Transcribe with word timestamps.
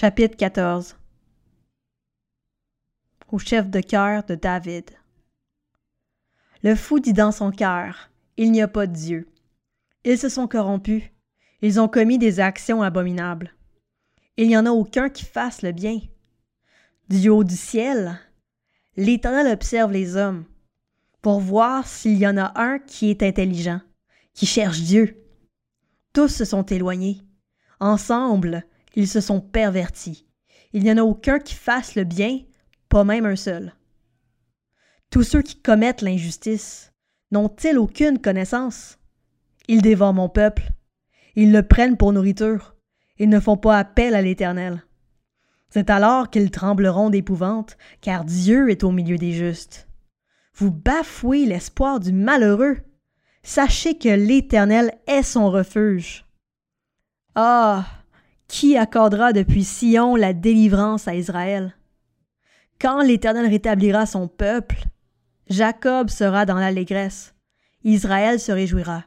Chapitre 0.00 0.36
14 0.36 0.96
Au 3.32 3.38
chef 3.40 3.68
de 3.68 3.80
cœur 3.80 4.22
de 4.22 4.36
David 4.36 4.84
Le 6.62 6.76
fou 6.76 7.00
dit 7.00 7.12
dans 7.12 7.32
son 7.32 7.50
cœur 7.50 8.08
Il 8.36 8.52
n'y 8.52 8.62
a 8.62 8.68
pas 8.68 8.86
de 8.86 8.92
Dieu. 8.92 9.28
Ils 10.04 10.16
se 10.16 10.28
sont 10.28 10.46
corrompus. 10.46 11.02
Ils 11.62 11.80
ont 11.80 11.88
commis 11.88 12.16
des 12.16 12.38
actions 12.38 12.80
abominables. 12.80 13.52
Il 14.36 14.46
n'y 14.46 14.56
en 14.56 14.66
a 14.66 14.70
aucun 14.70 15.08
qui 15.08 15.24
fasse 15.24 15.62
le 15.62 15.72
bien. 15.72 15.98
Du 17.08 17.28
haut 17.28 17.42
du 17.42 17.56
ciel, 17.56 18.20
l'Éternel 18.96 19.52
observe 19.52 19.90
les 19.90 20.14
hommes 20.14 20.44
pour 21.22 21.40
voir 21.40 21.88
s'il 21.88 22.18
y 22.18 22.26
en 22.28 22.36
a 22.36 22.52
un 22.54 22.78
qui 22.78 23.10
est 23.10 23.24
intelligent, 23.24 23.80
qui 24.32 24.46
cherche 24.46 24.78
Dieu. 24.78 25.20
Tous 26.12 26.28
se 26.28 26.44
sont 26.44 26.66
éloignés. 26.66 27.20
Ensemble, 27.80 28.64
ils 28.98 29.06
se 29.06 29.20
sont 29.20 29.40
pervertis. 29.40 30.26
Il 30.72 30.82
n'y 30.82 30.90
en 30.90 30.96
a 30.96 31.02
aucun 31.02 31.38
qui 31.38 31.54
fasse 31.54 31.94
le 31.94 32.02
bien, 32.02 32.40
pas 32.88 33.04
même 33.04 33.26
un 33.26 33.36
seul. 33.36 33.72
Tous 35.08 35.22
ceux 35.22 35.40
qui 35.40 35.62
commettent 35.62 36.02
l'injustice 36.02 36.92
n'ont-ils 37.30 37.78
aucune 37.78 38.18
connaissance? 38.18 38.98
Ils 39.68 39.82
dévorent 39.82 40.14
mon 40.14 40.28
peuple. 40.28 40.72
Ils 41.36 41.52
le 41.52 41.62
prennent 41.62 41.96
pour 41.96 42.12
nourriture. 42.12 42.74
Ils 43.18 43.28
ne 43.28 43.38
font 43.38 43.56
pas 43.56 43.78
appel 43.78 44.16
à 44.16 44.20
l'Éternel. 44.20 44.82
C'est 45.70 45.90
alors 45.90 46.28
qu'ils 46.28 46.50
trembleront 46.50 47.08
d'épouvante, 47.08 47.76
car 48.00 48.24
Dieu 48.24 48.68
est 48.68 48.82
au 48.82 48.90
milieu 48.90 49.16
des 49.16 49.32
justes. 49.32 49.86
Vous 50.54 50.72
bafouez 50.72 51.46
l'espoir 51.46 52.00
du 52.00 52.10
malheureux. 52.10 52.78
Sachez 53.44 53.96
que 53.96 54.08
l'Éternel 54.08 54.98
est 55.06 55.22
son 55.22 55.52
refuge. 55.52 56.26
Ah, 57.36 57.86
qui 58.48 58.76
accordera 58.76 59.32
depuis 59.32 59.62
Sion 59.62 60.16
la 60.16 60.32
délivrance 60.32 61.06
à 61.06 61.14
Israël? 61.14 61.76
Quand 62.80 63.02
l'Éternel 63.02 63.46
rétablira 63.46 64.06
son 64.06 64.28
peuple, 64.28 64.84
Jacob 65.48 66.10
sera 66.10 66.46
dans 66.46 66.58
l'allégresse, 66.58 67.34
Israël 67.84 68.40
se 68.40 68.52
réjouira. 68.52 69.04